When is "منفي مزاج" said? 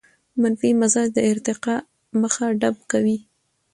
0.41-1.07